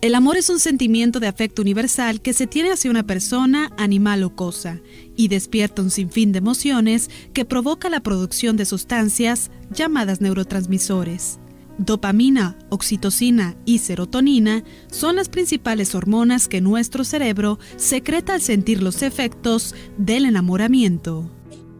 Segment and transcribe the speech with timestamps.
[0.00, 4.22] El amor es un sentimiento de afecto universal que se tiene hacia una persona, animal
[4.22, 4.80] o cosa,
[5.16, 11.40] y despierta un sinfín de emociones que provoca la producción de sustancias llamadas neurotransmisores.
[11.78, 19.02] Dopamina, oxitocina y serotonina son las principales hormonas que nuestro cerebro secreta al sentir los
[19.02, 21.28] efectos del enamoramiento.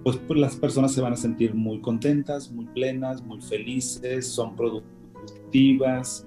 [0.03, 4.57] Pues, pues las personas se van a sentir muy contentas, muy plenas, muy felices, son
[4.57, 6.27] productivas,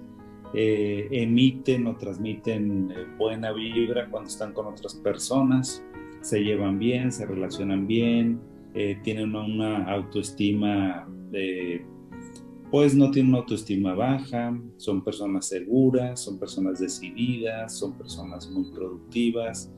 [0.54, 5.84] eh, emiten o transmiten eh, buena vibra cuando están con otras personas,
[6.22, 8.42] se llevan bien, se relacionan bien,
[8.74, 11.08] eh, tienen una, autoestima,
[12.70, 18.72] pues no tienen una autoestima baja, son personas seguras, son personas decididas, son personas muy
[18.72, 19.72] productivas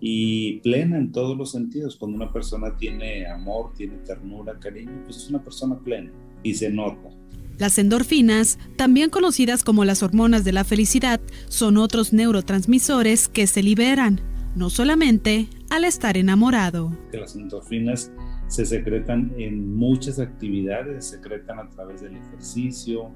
[0.00, 1.96] y plena en todos los sentidos.
[1.96, 6.70] Cuando una persona tiene amor, tiene ternura, cariño, pues es una persona plena y se
[6.70, 7.10] nota.
[7.58, 13.62] Las endorfinas, también conocidas como las hormonas de la felicidad, son otros neurotransmisores que se
[13.62, 14.20] liberan,
[14.56, 16.96] no solamente al estar enamorado.
[17.12, 18.10] Las endorfinas
[18.48, 23.10] se secretan en muchas actividades, se secretan a través del ejercicio,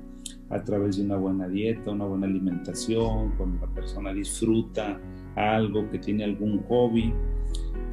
[0.51, 5.01] a través de una buena dieta, una buena alimentación, cuando la persona disfruta
[5.35, 7.13] algo, que tiene algún hobby,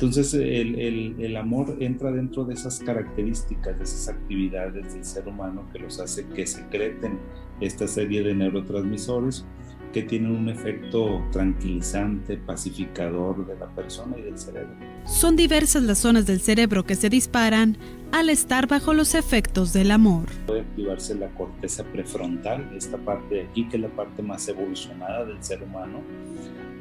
[0.03, 5.79] entonces el, amor entra dentro de esas características, de esas actividades del ser humano que
[5.79, 7.19] los hace que secreten
[7.61, 9.45] esta serie de neurotransmisores
[9.93, 14.75] que tienen un efecto tranquilizante, pacificador de la persona y del cerebro.
[15.05, 17.77] Son diversas las zonas del cerebro que se disparan
[18.11, 20.25] al estar bajo los efectos del amor.
[20.47, 25.25] Puede activarse la corteza prefrontal, esta parte de aquí que es la parte más evolucionada
[25.25, 26.01] del ser humano,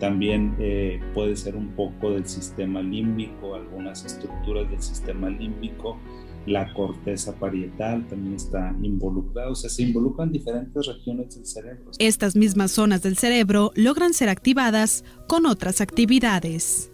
[0.03, 5.97] también eh, puede ser un poco del sistema límbico, algunas estructuras del sistema límbico,
[6.45, 11.93] la corteza parietal también está involucrada, o sea, se involucran diferentes regiones del cerebro.
[12.01, 16.91] Estas mismas zonas del cerebro logran ser activadas con otras actividades.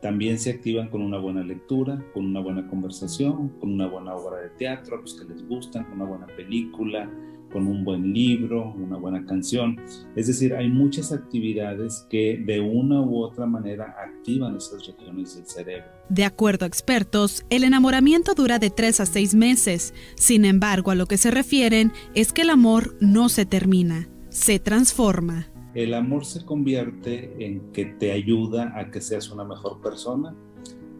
[0.00, 4.38] También se activan con una buena lectura, con una buena conversación, con una buena obra
[4.40, 7.10] de teatro, a los que les gustan, con una buena película,
[7.52, 9.80] con un buen libro, una buena canción.
[10.16, 15.46] Es decir, hay muchas actividades que de una u otra manera activan esas regiones del
[15.46, 15.86] cerebro.
[16.08, 19.94] De acuerdo a expertos, el enamoramiento dura de tres a seis meses.
[20.16, 24.58] Sin embargo, a lo que se refieren es que el amor no se termina, se
[24.58, 25.48] transforma.
[25.74, 30.34] El amor se convierte en que te ayuda a que seas una mejor persona,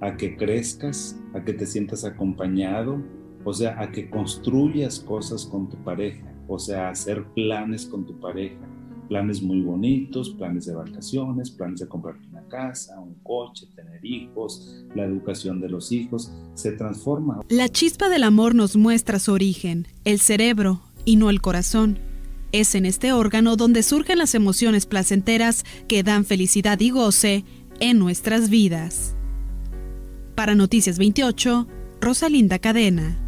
[0.01, 3.03] a que crezcas, a que te sientas acompañado,
[3.45, 8.19] o sea, a que construyas cosas con tu pareja o sea, hacer planes con tu
[8.21, 8.69] pareja,
[9.09, 14.85] planes muy bonitos, planes de vacaciones, planes de comprarte una casa, un coche, tener hijos,
[14.95, 17.41] la educación de los hijos, se transforma.
[17.49, 21.99] La chispa del amor nos muestra su origen, el cerebro y no el corazón.
[22.53, 27.45] Es en este órgano donde surgen las emociones placenteras que dan felicidad y goce
[27.81, 29.15] en nuestras vidas.
[30.35, 31.67] Para Noticias 28,
[32.01, 33.22] Rosalinda Cadena.